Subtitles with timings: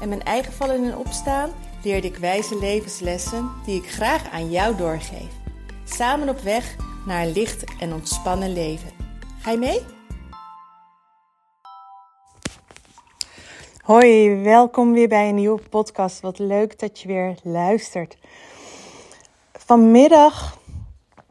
[0.00, 1.50] en mijn eigen vallen en opstaan
[1.82, 5.30] leerde ik wijze levenslessen die ik graag aan jou doorgeef.
[5.84, 8.90] Samen op weg naar een licht en ontspannen leven.
[9.40, 9.80] Ga je mee?
[13.82, 16.20] Hoi, welkom weer bij een nieuwe podcast.
[16.20, 18.18] Wat leuk dat je weer luistert.
[19.52, 20.58] Vanmiddag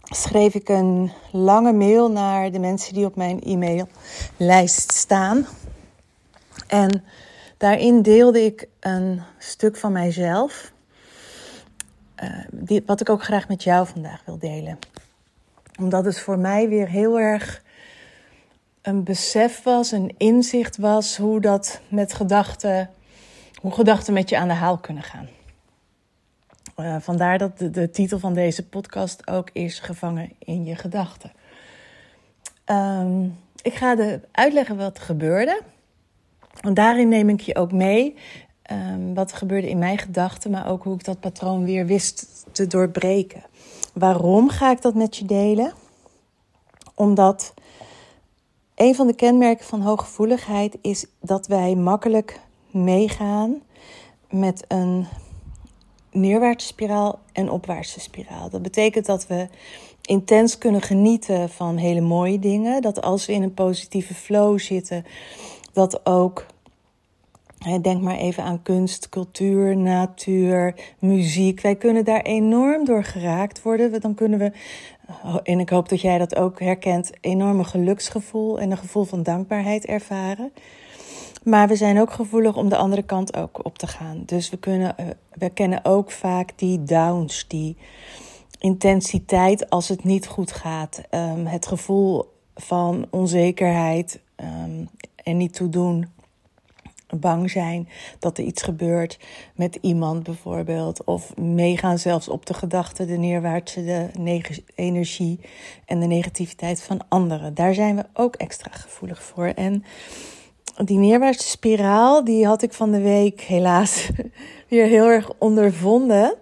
[0.03, 5.47] schreef ik een lange mail naar de mensen die op mijn e-maillijst staan.
[6.67, 7.03] En
[7.57, 10.73] daarin deelde ik een stuk van mijzelf,
[12.23, 14.79] uh, wat ik ook graag met jou vandaag wil delen.
[15.79, 17.63] Omdat het voor mij weer heel erg
[18.81, 22.89] een besef was, een inzicht was hoe dat met gedachten,
[23.61, 25.27] hoe gedachten met je aan de haal kunnen gaan.
[26.77, 31.31] Uh, vandaar dat de, titel van deze podcast ook is Gevangen in je gedachten.
[32.65, 35.61] Um, ik ga de uitleggen wat er gebeurde.
[36.61, 38.15] En daarin neem ik je ook mee
[38.71, 42.45] um, wat er gebeurde in mijn gedachten, maar ook hoe ik dat patroon weer wist
[42.51, 43.43] te doorbreken.
[43.93, 45.73] Waarom ga ik dat met je delen?
[46.93, 47.53] Omdat
[48.75, 52.39] een van de kenmerken van hooggevoeligheid is dat wij makkelijk
[52.71, 53.61] meegaan
[54.29, 55.07] met een
[56.11, 58.49] neerwaartse spiraal en opwaartse spiraal.
[58.49, 59.47] Dat betekent dat we
[60.01, 62.81] intens kunnen genieten van hele mooie dingen.
[62.81, 65.05] Dat als we in een positieve flow zitten,
[65.75, 66.45] dat ook.
[67.81, 71.61] Denk maar even aan kunst, cultuur, natuur, muziek.
[71.61, 74.01] Wij kunnen daar enorm door geraakt worden.
[74.01, 74.51] Dan kunnen we,
[75.43, 79.85] en ik hoop dat jij dat ook herkent, enorme geluksgevoel en een gevoel van dankbaarheid
[79.85, 80.51] ervaren.
[81.43, 84.23] Maar we zijn ook gevoelig om de andere kant ook op te gaan.
[84.25, 87.77] Dus we, kunnen, eh, we kennen ook vaak die downs, die
[88.59, 91.01] intensiteit als het niet goed gaat.
[91.11, 94.89] Um, het gevoel van onzekerheid um,
[95.25, 96.13] en niet toedoen.
[97.19, 99.19] Bang zijn dat er iets gebeurt
[99.55, 101.03] met iemand bijvoorbeeld.
[101.03, 104.09] Of meegaan zelfs op de gedachten, de neerwaartse de
[104.75, 105.39] energie
[105.85, 107.53] en de negativiteit van anderen.
[107.53, 109.45] Daar zijn we ook extra gevoelig voor.
[109.45, 109.83] En
[110.85, 114.09] die neerwaartse spiraal, die had ik van de week helaas
[114.69, 116.35] weer heel erg ondervonden.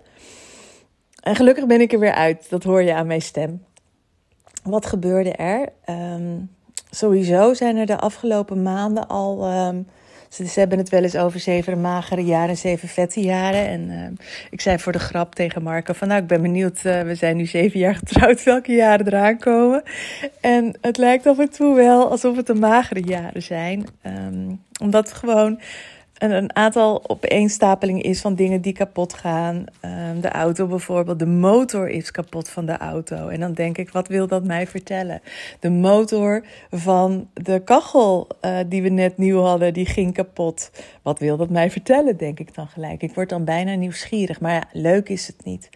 [1.19, 2.49] En gelukkig ben ik er weer uit.
[2.49, 3.63] Dat hoor je aan mijn stem.
[4.63, 5.69] Wat gebeurde er?
[5.89, 6.52] Um,
[6.95, 9.51] sowieso zijn er de afgelopen maanden al.
[9.67, 9.87] Um,
[10.29, 13.67] ze, hebben het wel eens over zeven magere jaren en zeven vette jaren.
[13.67, 17.01] En uh, ik zei voor de grap tegen Marco van nou, ik ben benieuwd, uh,
[17.01, 19.83] we zijn nu zeven jaar getrouwd, welke jaren eraan komen.
[20.41, 23.85] En het lijkt af en toe wel alsof het de magere jaren zijn.
[24.05, 25.59] Um, omdat gewoon
[26.31, 29.65] een aantal opeenstapeling is van dingen die kapot gaan.
[29.81, 33.27] Um, de auto bijvoorbeeld, de motor is kapot van de auto.
[33.27, 35.21] En dan denk ik, wat wil dat mij vertellen?
[35.59, 40.71] De motor van de kachel uh, die we net nieuw hadden, die ging kapot.
[41.01, 43.01] Wat wil dat mij vertellen, denk ik dan gelijk.
[43.01, 45.69] Ik word dan bijna nieuwsgierig, maar ja, leuk is het niet.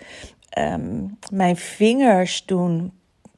[0.59, 2.91] Um, mijn vingers doen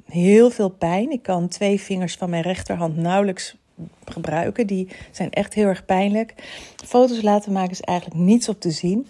[0.05, 1.11] heel veel pijn.
[1.11, 3.57] Ik kan twee vingers van mijn rechterhand nauwelijks
[4.05, 4.67] gebruiken.
[4.67, 6.33] Die zijn echt heel erg pijnlijk.
[6.85, 9.07] Foto's laten maken is eigenlijk niets op te zien.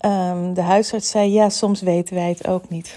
[0.00, 2.96] Um, de huisarts zei: Ja, soms weten wij het ook niet.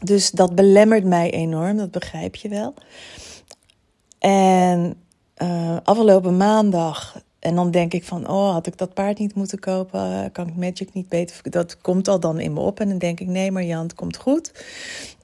[0.00, 2.74] Dus dat belemmert mij enorm, dat begrijp je wel.
[4.18, 4.94] En
[5.42, 9.58] uh, afgelopen maandag en dan denk ik van, oh, had ik dat paard niet moeten
[9.58, 10.32] kopen?
[10.32, 11.40] Kan ik Magic niet beter?
[11.42, 12.80] Dat komt al dan in me op.
[12.80, 14.52] En dan denk ik, nee, maar Jan, het komt goed.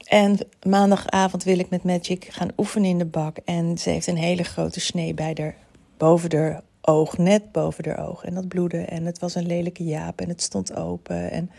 [0.05, 3.37] En maandagavond wil ik met Magic gaan oefenen in de bak.
[3.45, 5.55] En ze heeft een hele grote snee bij haar,
[5.97, 8.23] boven haar oog, net boven haar oog.
[8.23, 8.77] En dat bloedde.
[8.77, 11.31] En het was een lelijke jaap en het stond open.
[11.31, 11.51] En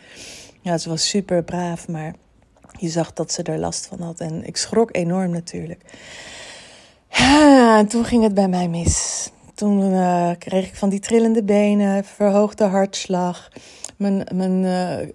[0.61, 2.13] ja, ze was super braaf, maar
[2.79, 4.19] je zag dat ze er last van had.
[4.19, 5.81] En ik schrok enorm natuurlijk.
[7.77, 9.29] En toen ging het bij mij mis.
[9.53, 13.51] Toen uh, kreeg ik van die trillende benen, verhoogde hartslag.
[13.97, 15.09] Mijn, mijn uh,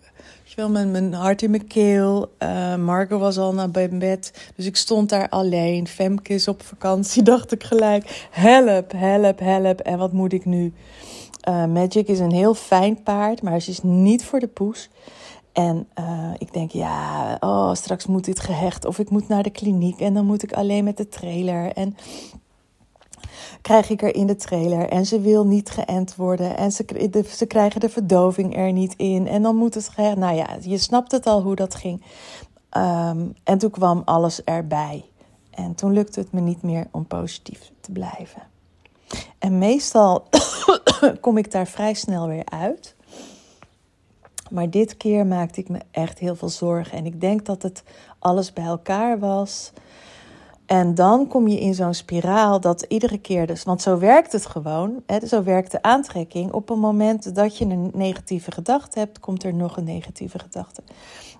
[0.54, 2.32] wel, mijn, mijn hart in mijn keel.
[2.38, 4.50] Uh, Marco was al naar bed.
[4.56, 5.86] Dus ik stond daar alleen.
[5.86, 8.26] Femke is op vakantie, dacht ik gelijk.
[8.30, 9.80] Help, help, help.
[9.80, 10.72] En wat moet ik nu?
[11.48, 14.90] Uh, Magic is een heel fijn paard, maar ze is niet voor de poes.
[15.52, 18.84] En uh, ik denk, ja, oh, straks moet dit gehecht.
[18.84, 21.72] Of ik moet naar de kliniek en dan moet ik alleen met de trailer.
[21.72, 21.96] En
[23.60, 26.84] krijg ik er in de trailer en ze wil niet geënt worden en ze,
[27.28, 31.12] ze krijgen de verdoving er niet in en dan moet het, nou ja, je snapt
[31.12, 32.02] het al hoe dat ging.
[32.68, 35.04] Ehm, en toen kwam alles erbij.
[35.50, 38.42] En toen lukte het me niet meer om positief te blijven.
[39.38, 40.28] En meestal
[41.20, 42.94] kom ik daar vrij snel weer uit.
[44.50, 46.98] Maar dit keer maakte ik me echt heel veel zorgen.
[46.98, 47.82] En ik denk dat het
[48.18, 49.72] alles bij elkaar was.
[50.72, 54.46] En dan kom je in zo'n spiraal dat iedere keer dus, want zo werkt het
[54.46, 56.52] gewoon, hè, zo werkt de aantrekking.
[56.52, 60.82] Op een moment dat je een negatieve gedachte hebt, komt er nog een negatieve gedachte.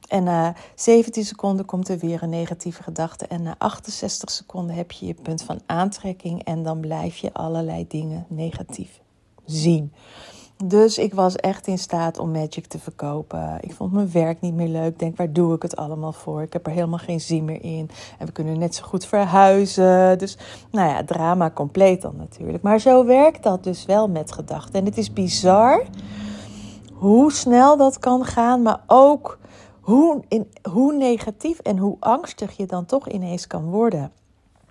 [0.09, 3.27] En na 17 seconden komt er weer een negatieve gedachte.
[3.27, 7.87] En na 68 seconden heb je je punt van aantrekking en dan blijf je allerlei
[7.89, 9.01] dingen negatief
[9.45, 9.93] zien.
[10.65, 13.59] Dus ik was echt in staat om Magic te verkopen.
[13.61, 14.99] Ik vond mijn werk niet meer leuk.
[14.99, 16.43] Denk, waar doe ik het allemaal voor?
[16.43, 17.91] Ik heb er helemaal geen zin meer in.
[18.19, 20.19] En we kunnen net zo goed verhuizen.
[20.19, 20.37] Dus,
[20.71, 22.63] nou ja, drama compleet dan natuurlijk.
[22.63, 24.75] Maar zo werkt dat dus wel met gedachten.
[24.75, 25.83] En het is bizar
[26.93, 29.39] hoe snel dat kan gaan, maar ook
[29.81, 34.13] hoe, in, hoe negatief en hoe angstig je dan toch ineens kan worden.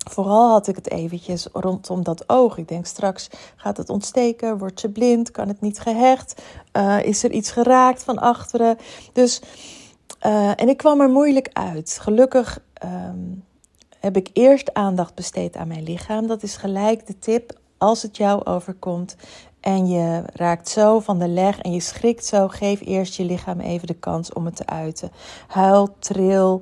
[0.09, 2.57] Vooral had ik het eventjes rondom dat oog.
[2.57, 6.41] Ik denk straks gaat het ontsteken, wordt ze blind, kan het niet gehecht,
[6.77, 8.77] uh, is er iets geraakt van achteren.
[9.13, 9.41] Dus,
[10.25, 11.97] uh, en ik kwam er moeilijk uit.
[12.01, 13.43] Gelukkig um,
[13.99, 16.27] heb ik eerst aandacht besteed aan mijn lichaam.
[16.27, 19.15] Dat is gelijk de tip als het jou overkomt.
[19.59, 22.47] En je raakt zo van de leg en je schrikt zo.
[22.47, 25.11] Geef eerst je lichaam even de kans om het te uiten.
[25.47, 26.61] Huil, tril.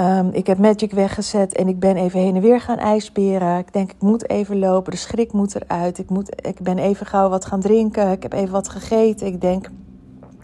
[0.00, 3.58] Um, ik heb Magic weggezet en ik ben even heen en weer gaan ijsberen.
[3.58, 4.90] Ik denk, ik moet even lopen.
[4.90, 5.98] De schrik moet eruit.
[5.98, 8.10] Ik, moet, ik ben even gauw wat gaan drinken.
[8.10, 9.26] Ik heb even wat gegeten.
[9.26, 9.70] Ik denk,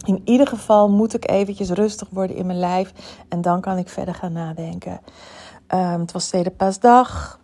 [0.05, 2.93] in ieder geval moet ik eventjes rustig worden in mijn lijf.
[3.29, 5.01] En dan kan ik verder gaan nadenken.
[5.75, 7.41] Um, het was tweede paasdag.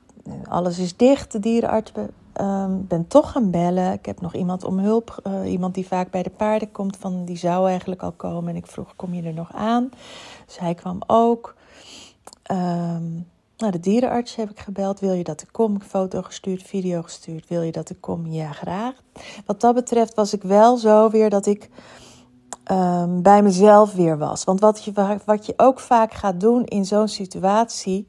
[0.49, 1.33] Alles is dicht.
[1.33, 1.93] De dierenarts
[2.41, 3.93] um, ben toch gaan bellen.
[3.93, 5.23] Ik heb nog iemand om hulp.
[5.27, 6.97] Uh, iemand die vaak bij de paarden komt.
[6.97, 8.51] Van, die zou eigenlijk al komen.
[8.51, 9.91] En ik vroeg, kom je er nog aan?
[10.47, 11.55] Dus hij kwam ook.
[12.53, 13.27] Um,
[13.57, 15.01] nou, de dierenarts heb ik gebeld.
[15.01, 15.81] Wil je dat ik kom?
[15.81, 17.49] Foto gestuurd, video gestuurd.
[17.49, 18.27] Wil je dat ik kom?
[18.27, 18.95] Ja, graag.
[19.47, 21.69] Wat dat betreft was ik wel zo weer dat ik
[22.71, 24.45] um, bij mezelf weer was.
[24.45, 24.93] Want wat je,
[25.25, 28.07] wat je ook vaak gaat doen in zo'n situatie.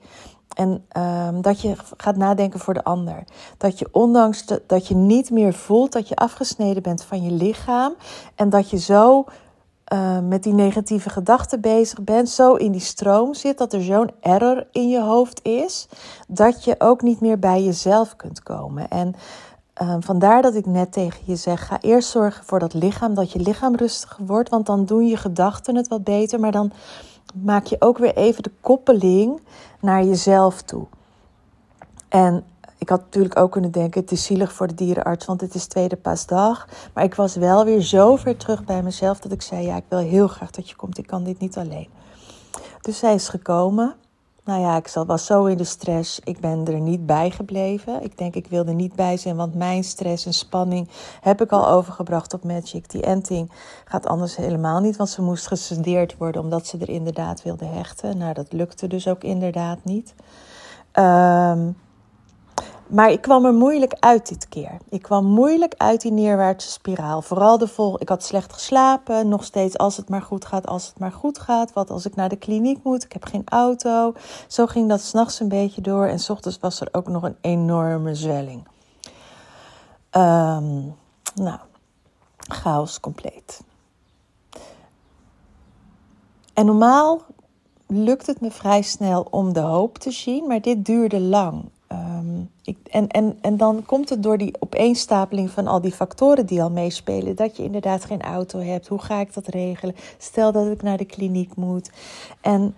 [0.55, 3.23] En um, dat je gaat nadenken voor de ander.
[3.57, 7.93] Dat je ondanks dat je niet meer voelt dat je afgesneden bent van je lichaam.
[8.35, 9.25] En dat je zo
[9.93, 14.11] uh, met die negatieve gedachten bezig bent, zo in die stroom zit, dat er zo'n
[14.19, 15.87] error in je hoofd is,
[16.27, 18.89] dat je ook niet meer bij jezelf kunt komen.
[18.89, 19.15] En
[19.81, 23.31] uh, vandaar dat ik net tegen je zeg: ga eerst zorgen voor dat lichaam, dat
[23.31, 26.71] je lichaam rustiger wordt, want dan doen je gedachten het wat beter, maar dan
[27.33, 29.41] maak je ook weer even de koppeling
[29.79, 30.85] naar jezelf toe.
[32.09, 32.43] En
[32.83, 35.65] ik had natuurlijk ook kunnen denken, het is zielig voor de dierenarts, want het is
[35.65, 36.67] tweede paasdag.
[36.93, 39.83] Maar ik was wel weer zo ver terug bij mezelf dat ik zei, ja, ik
[39.87, 40.97] wil heel graag dat je komt.
[40.97, 41.89] Ik kan dit niet alleen.
[42.81, 43.95] Dus zij is gekomen.
[44.43, 46.19] Nou ja, ik was zo in de stress.
[46.23, 48.03] Ik ben er niet bij gebleven.
[48.03, 50.89] Ik denk, ik wilde niet bij zijn, want mijn stress en spanning
[51.21, 52.89] heb ik al overgebracht op Magic.
[52.89, 53.51] Die enting
[53.85, 58.17] gaat anders helemaal niet, want ze moest gesendeerd worden omdat ze er inderdaad wilde hechten.
[58.17, 60.13] Nou, dat lukte dus ook inderdaad niet.
[60.93, 61.75] Um,
[62.87, 64.77] maar ik kwam er moeilijk uit dit keer.
[64.89, 67.21] Ik kwam moeilijk uit die neerwaartse spiraal.
[67.21, 68.01] Vooral de vol.
[68.01, 69.27] Ik had slecht geslapen.
[69.27, 71.73] Nog steeds als het maar goed gaat, als het maar goed gaat.
[71.73, 73.03] Wat als ik naar de kliniek moet?
[73.03, 74.13] Ik heb geen auto.
[74.47, 76.05] Zo ging dat s'nachts een beetje door.
[76.05, 78.67] En s ochtends was er ook nog een enorme zwelling.
[80.11, 80.95] Um,
[81.35, 81.59] nou,
[82.37, 83.61] chaos compleet.
[86.53, 87.21] En normaal
[87.87, 91.63] lukt het me vrij snel om de hoop te zien, maar dit duurde lang.
[91.93, 96.45] Um, ik, en, en, en dan komt het door die opeenstapeling van al die factoren
[96.45, 97.35] die al meespelen.
[97.35, 98.87] Dat je inderdaad geen auto hebt.
[98.87, 99.95] Hoe ga ik dat regelen?
[100.17, 101.91] Stel dat ik naar de kliniek moet.
[102.41, 102.75] En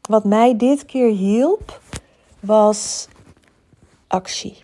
[0.00, 1.80] wat mij dit keer hielp,
[2.40, 3.08] was
[4.06, 4.58] actie.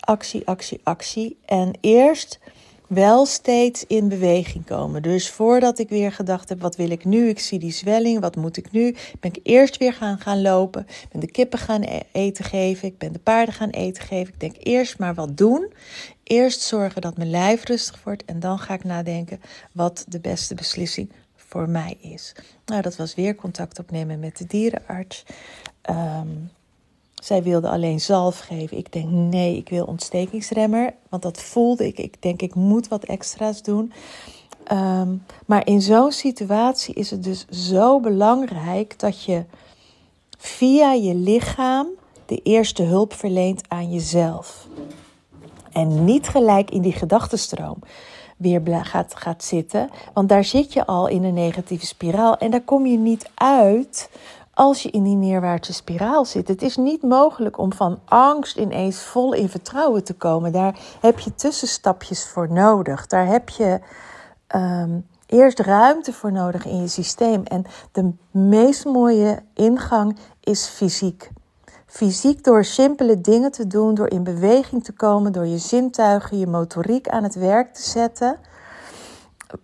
[0.00, 1.38] Actie, actie, actie.
[1.44, 2.40] En eerst
[2.94, 5.02] wel steeds in beweging komen.
[5.02, 7.28] Dus voordat ik weer gedacht heb, wat wil ik nu?
[7.28, 8.96] Ik zie die zwelling, wat moet ik nu?
[9.20, 10.80] Ben ik eerst weer gaan, gaan lopen.
[10.88, 12.88] Ik ben de kippen gaan e-, eten geven.
[12.88, 14.32] Ik ben de paarden gaan eten geven.
[14.32, 15.72] Ik denk eerst maar wat doen.
[16.22, 18.24] Eerst zorgen dat mijn lijf rustig wordt.
[18.24, 19.40] En dan ga ik nadenken
[19.72, 22.34] wat de beste beslissing voor mij is.
[22.66, 25.24] Nou, dat was weer contact opnemen met de dierenarts.
[25.90, 26.50] Um,
[27.24, 28.76] zij wilde alleen zalf geven.
[28.76, 30.94] Ik denk nee, ik wil ontstekingsremmer.
[31.08, 31.98] Want dat voelde ik.
[31.98, 33.92] Ik denk ik moet wat extra's doen.
[34.72, 39.44] Um, maar in zo'n situatie is het dus zo belangrijk dat je
[40.38, 41.86] via je lichaam
[42.26, 44.68] de eerste hulp verleent aan jezelf.
[45.72, 47.78] En niet gelijk in die gedachtenstroom
[48.36, 49.90] weer gaat, gaat zitten.
[50.14, 52.38] Want daar zit je al in een negatieve spiraal.
[52.38, 54.10] En daar kom je niet uit
[54.62, 56.48] als je in die neerwaartse spiraal zit.
[56.48, 60.52] Het is niet mogelijk om van angst ineens vol in vertrouwen te komen.
[60.52, 63.06] Daar heb je tussenstapjes voor nodig.
[63.06, 63.80] Daar heb je
[64.46, 67.42] ehm, eerst ruimte voor nodig in je systeem.
[67.42, 71.30] En de meest mooie ingang is fysiek.
[71.86, 76.46] Fysiek door simpele dingen te doen, door in beweging te komen, door je zintuigen, je
[76.46, 78.38] motoriek aan het werk te zetten.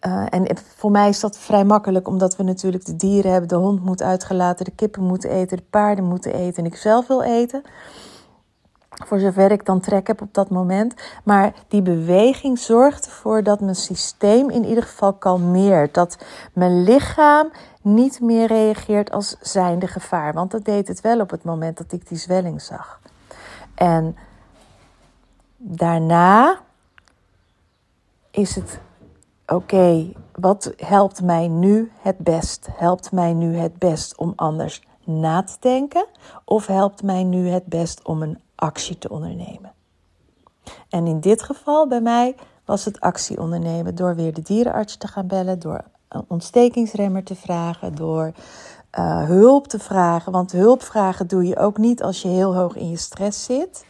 [0.07, 3.49] Uh, en voor mij is dat vrij makkelijk, omdat we natuurlijk de dieren hebben.
[3.49, 7.07] De hond moet uitgelaten, de kippen moeten eten, de paarden moeten eten en ik zelf
[7.07, 7.63] wil eten.
[9.07, 10.95] Voor zover ik dan trek heb op dat moment.
[11.25, 15.95] Maar die beweging zorgt ervoor dat mijn systeem in ieder geval kalmeert.
[15.95, 16.19] Dat
[16.53, 17.51] mijn lichaam
[17.83, 20.33] niet meer reageert als zijnde gevaar.
[20.33, 23.01] Want dat deed het wel op het moment dat ik die zwelling zag.
[23.75, 24.17] En
[25.57, 26.61] daarna
[28.31, 28.81] is het
[29.53, 32.69] oké, wat helpt mij nu het best?
[32.73, 36.07] Helpt mij nu het best om anders na te denken?
[36.45, 39.73] Of helpt mij nu het best om een actie te ondernemen?
[40.89, 45.09] En in dit geval bij mij was het actie ondernemen door weer de dierenarts te
[45.09, 48.33] gaan bellen, door een ontstekingsremmer te vragen, door
[48.99, 50.33] uh, hulp te vragen.
[50.33, 53.85] Want hulp vragen doe je ook niet als je heel hoog in je stress zit.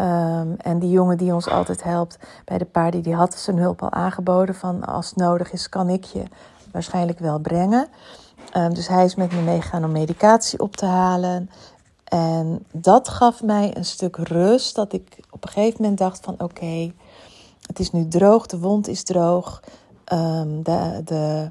[0.00, 3.82] Um, en die jongen die ons altijd helpt bij de paarden, die had zijn hulp
[3.82, 4.54] al aangeboden.
[4.54, 6.22] Van als het nodig is, kan ik je
[6.72, 7.88] waarschijnlijk wel brengen.
[8.56, 11.50] Um, dus hij is met me meegegaan om medicatie op te halen.
[12.04, 14.74] En dat gaf mij een stuk rust.
[14.74, 16.92] Dat ik op een gegeven moment dacht van oké,
[17.66, 19.62] het is nu droog, de wond is droog.
[20.62, 21.50] De, de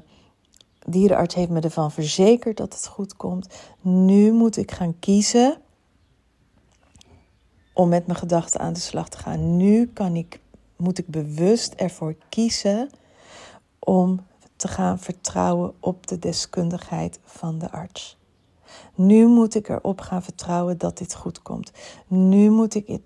[0.86, 3.48] dierenarts heeft me ervan verzekerd dat het goed komt.
[3.80, 5.56] Nu moet ik gaan kiezen
[7.76, 9.56] om met mijn gedachten aan de slag te gaan.
[9.56, 10.40] Nu kan ik,
[10.76, 12.90] moet ik bewust ervoor kiezen
[13.78, 14.20] om
[14.56, 18.16] te gaan vertrouwen op de deskundigheid van de arts.
[18.94, 21.72] Nu moet ik erop gaan vertrouwen dat dit goed komt.
[22.06, 23.00] Nu moet ik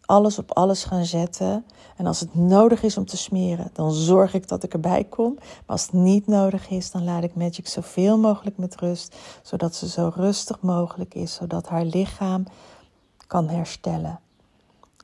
[0.00, 1.64] alles op alles gaan zetten.
[1.96, 5.34] En als het nodig is om te smeren, dan zorg ik dat ik erbij kom.
[5.34, 9.16] Maar als het niet nodig is, dan laat ik Magic zoveel mogelijk met rust.
[9.42, 12.44] Zodat ze zo rustig mogelijk is, zodat haar lichaam
[13.26, 14.20] kan herstellen.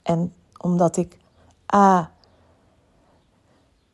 [0.03, 1.19] En omdat ik
[1.75, 2.11] A.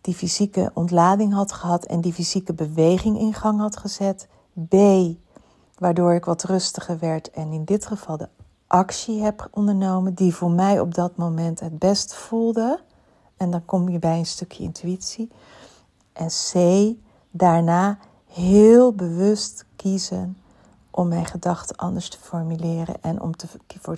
[0.00, 4.28] die fysieke ontlading had gehad en die fysieke beweging in gang had gezet.
[4.68, 4.74] B.
[5.78, 8.28] Waardoor ik wat rustiger werd en in dit geval de
[8.66, 12.80] actie heb ondernomen die voor mij op dat moment het best voelde.
[13.36, 15.30] En dan kom je bij een stukje intuïtie.
[16.12, 16.54] En C.
[17.30, 20.36] Daarna heel bewust kiezen
[20.96, 23.46] om mijn gedachten anders te formuleren en om te,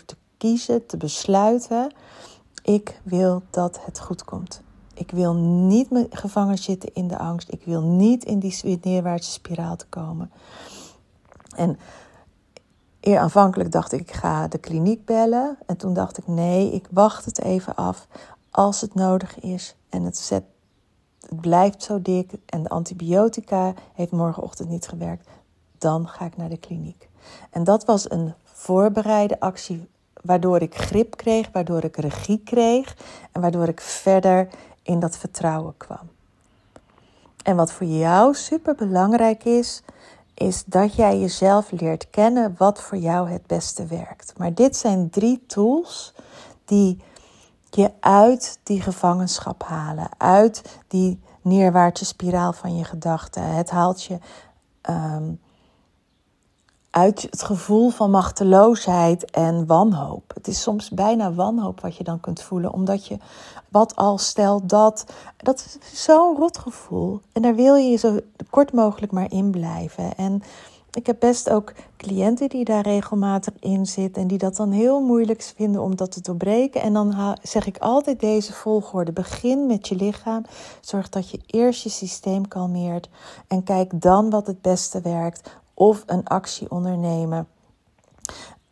[0.06, 1.92] te kiezen, te besluiten:
[2.62, 4.62] ik wil dat het goed komt.
[4.94, 7.52] Ik wil niet me gevangen zitten in de angst.
[7.52, 10.30] Ik wil niet in die neerwaartse spiraal te komen.
[11.56, 11.78] En
[13.00, 15.58] eer aanvankelijk dacht ik, ik ga de kliniek bellen.
[15.66, 18.06] En toen dacht ik, nee, ik wacht het even af
[18.50, 19.76] als het nodig is.
[19.88, 20.44] En het, zet,
[21.20, 25.28] het blijft zo dik en de antibiotica heeft morgenochtend niet gewerkt.
[25.78, 27.08] Dan ga ik naar de kliniek.
[27.50, 29.88] En dat was een voorbereide actie
[30.22, 32.96] waardoor ik grip kreeg, waardoor ik regie kreeg
[33.32, 34.48] en waardoor ik verder
[34.82, 36.08] in dat vertrouwen kwam.
[37.42, 39.82] En wat voor jou super belangrijk is,
[40.34, 44.32] is dat jij jezelf leert kennen wat voor jou het beste werkt.
[44.36, 46.14] Maar dit zijn drie tools
[46.64, 47.02] die
[47.70, 53.42] je uit die gevangenschap halen, uit die neerwaartse spiraal van je gedachten.
[53.42, 54.18] Het haalt je
[54.90, 55.40] um,
[56.98, 60.30] uit het gevoel van machteloosheid en wanhoop.
[60.34, 63.18] Het is soms bijna wanhoop wat je dan kunt voelen, omdat je
[63.68, 65.04] wat al stelt dat.
[65.36, 67.20] Dat is zo'n rot gevoel.
[67.32, 68.18] En daar wil je zo
[68.50, 70.16] kort mogelijk maar in blijven.
[70.16, 70.42] En
[70.92, 75.00] ik heb best ook cliënten die daar regelmatig in zitten en die dat dan heel
[75.00, 76.82] moeilijk vinden om dat te doorbreken.
[76.82, 80.44] En dan zeg ik altijd deze volgorde: begin met je lichaam.
[80.80, 83.08] Zorg dat je eerst je systeem kalmeert
[83.48, 87.48] en kijk dan wat het beste werkt of een actie ondernemen,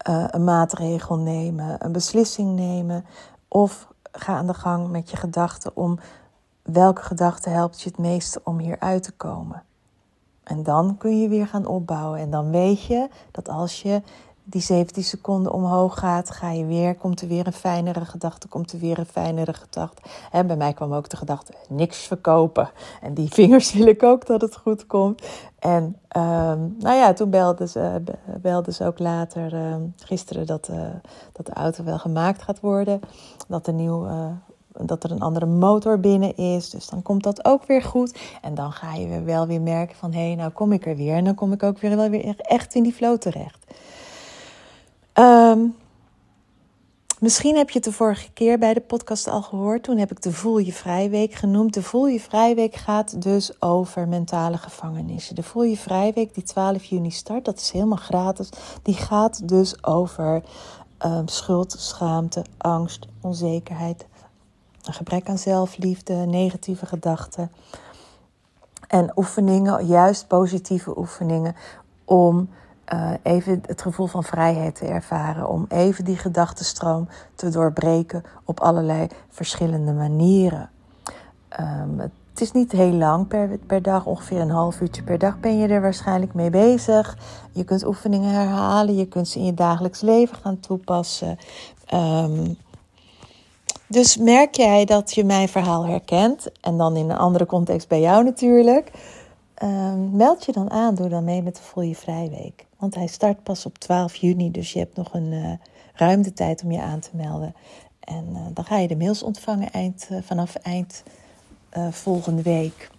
[0.08, 3.04] uh, een maatregel nemen, een beslissing nemen
[3.48, 5.98] of ga aan de gang met je gedachten om
[6.62, 9.62] welke gedachte helpt je het meeste om hier uit te komen.
[10.42, 14.02] En dan kun je weer gaan opbouwen en dan weet je dat als je
[14.48, 18.72] die 17 seconden omhoog gaat, ga je weer, komt er weer een fijnere gedachte, komt
[18.72, 20.02] er weer een fijnere gedachte.
[20.30, 22.70] En bij mij kwam ook de gedachte, niks verkopen.
[23.00, 25.22] En die vingers wil ik ook dat het goed komt.
[25.58, 28.02] En ehm, nou ja, toen belde ze,
[28.40, 30.80] belde ze ook later, uh, gisteren, dat, uh,
[31.32, 33.00] dat de auto wel gemaakt gaat worden.
[33.48, 34.26] Dat, er nieuw, uh,
[34.68, 36.70] dat er een andere motor binnen is.
[36.70, 38.18] Dus dan komt dat ook weer goed.
[38.42, 41.14] En dan ga je wel weer merken van, hé, hey, nou kom ik er weer.
[41.14, 43.65] En dan kom ik ook weer, wel weer echt in die flow terecht.
[45.18, 45.76] Um,
[47.20, 49.82] misschien heb je het de vorige keer bij de podcast al gehoord.
[49.82, 51.74] Toen heb ik de Voel je Vrijweek genoemd.
[51.74, 55.34] De Voel je Vrijweek gaat dus over mentale gevangenissen.
[55.34, 58.48] De Voel je Vrijweek die 12 juni start, dat is helemaal gratis.
[58.82, 60.42] Die gaat dus over
[61.04, 64.06] um, schuld, schaamte, angst, onzekerheid,
[64.82, 67.50] een gebrek aan zelfliefde, negatieve gedachten.
[68.88, 71.56] En oefeningen, juist positieve oefeningen,
[72.04, 72.48] om
[72.94, 75.48] uh, even het gevoel van vrijheid te ervaren.
[75.48, 80.70] Om even die gedachtenstroom te doorbreken op allerlei verschillende manieren.
[81.60, 85.40] Um, het is niet heel lang per, per dag, ongeveer een half uurtje per dag
[85.40, 87.18] ben je er waarschijnlijk mee bezig.
[87.52, 91.38] Je kunt oefeningen herhalen, je kunt ze in je dagelijks leven gaan toepassen.
[91.94, 92.56] Um,
[93.88, 98.00] dus merk jij dat je mijn verhaal herkent, en dan in een andere context bij
[98.00, 98.90] jou natuurlijk,
[99.62, 102.65] um, meld je dan aan, doe dan mee met de Voel je Vrijweek.
[102.78, 105.52] Want hij start pas op 12 juni, dus je hebt nog een uh,
[105.94, 107.54] ruimte tijd om je aan te melden.
[108.00, 111.02] En uh, dan ga je de mails ontvangen eind, uh, vanaf eind
[111.90, 112.90] volgende week.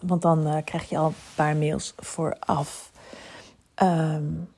[0.00, 2.92] Want dan krijg je al een paar mails vooraf.
[3.82, 4.48] Um,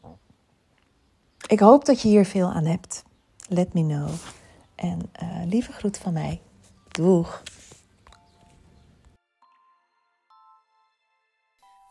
[1.46, 3.02] ik hoop dat je hier veel aan hebt.
[3.48, 4.08] Let me know.
[4.74, 5.00] En
[5.48, 6.40] lieve groet van mij.
[6.88, 7.42] Doeg!